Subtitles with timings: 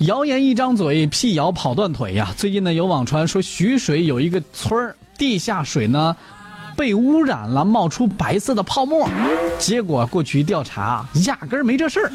[0.00, 2.32] 谣言一张嘴，辟谣跑断腿呀！
[2.36, 6.14] 最近呢，有网传说徐水有一个村儿，地下水呢
[6.76, 9.08] 被污染了，冒出白色的泡沫。
[9.58, 12.12] 结果过去一调查，压根儿没这事儿。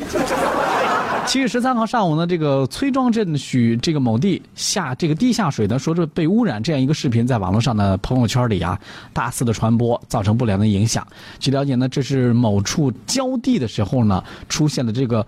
[1.28, 8.80] 七月十三号上午呢，这个崔庄镇许这个某地下这个地下水呢，说是被污染这样一个视频，在网络上的朋友圈里啊，
[9.12, 11.06] 大肆的传播，造成不良的影响。
[11.38, 15.26] 据了解呢，这是某处浇地的时候呢，出现了这个。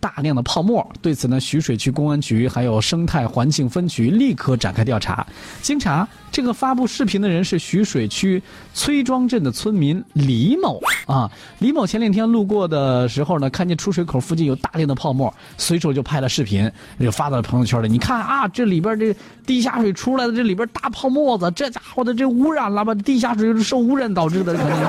[0.00, 5.26] 大量的泡沫，对此呢，徐水区公安局还有生态环境分局立刻展开调查。
[5.60, 8.42] 经查，这个发布视频的人是徐水区
[8.74, 11.30] 崔庄镇的村民李某啊。
[11.58, 16.70] 李某前两天路过的时候呢，看见出水口附近有大量的泡沫，随手就拍了视频，
[17.00, 17.88] 就发到了朋友圈里。
[17.88, 22.94] 你看啊，这里边这地下水出来的，这里边大泡沫子，这家伙的这污染了吧？
[22.94, 24.84] 地下水是受污染导致的，肯定是。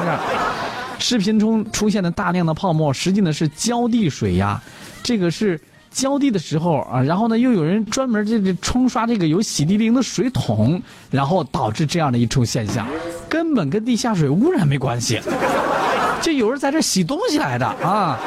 [1.00, 4.62] 视频中出现的大量的泡沫，实际呢是浇地水呀。
[5.02, 12.86] 这个是浇地的时候啊，然后呢，又有人专门这这冲刷这个有洗涤灵的水桶，然后导致这样的一种现象，
[13.28, 15.20] 根本跟地下水污染没关系，
[16.22, 18.20] 就有人在这洗东西来的啊。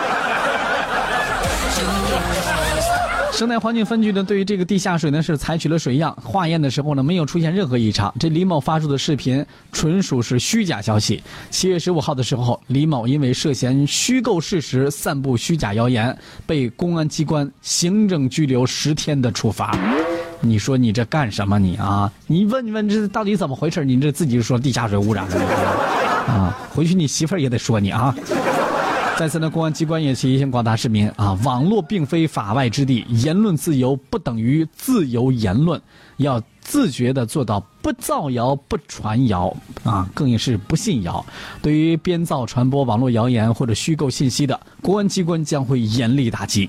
[3.42, 8.12] 生态环境分局呢，对于这个地下水呢是采取了水样化验的时候呢，没有出现任何异常。
[8.20, 11.20] 这李某发出的视频纯属是虚假消息。
[11.50, 16.16] 七月十五号的时候，李某因为涉嫌虚构事实、散布虚假谣言，
[16.46, 19.76] 被公安机关行政拘留十天的处罚。
[20.40, 22.12] 你说你这干什么你啊？
[22.26, 23.84] 你问问这到底怎么回事？
[23.84, 25.36] 你这自己说地下水污染了
[26.28, 26.56] 啊？
[26.70, 28.14] 回去你媳妇儿也得说你啊。
[29.22, 35.80] 再次呢，公安机关也提醒广大市民啊，网络并非法外之地，言论自由不等于自由言论，
[36.16, 41.24] 要自觉的做到不造谣、不传谣啊，更也是不信谣。
[41.62, 46.68] 对于编造、传播网络谣言或者虚构信息的，公安机关将会严厉打击。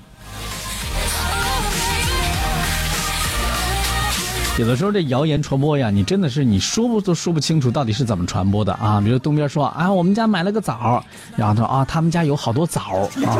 [4.56, 9.00] 有的时候这谣言传播呀，你真的是你说不都说不清楚到底是怎么传播的啊？
[9.00, 11.02] 比如东边说啊，我们家买了个枣，
[11.34, 12.80] 然后他说啊，他们家有好多枣
[13.26, 13.34] 啊，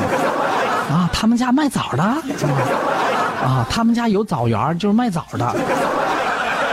[0.91, 5.55] 啊，他们家卖枣的，啊，他们家有枣园，就是卖枣的。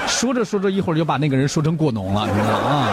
[0.08, 2.90] 说着说着，一会儿就把那个人说成果农了，你知道啊？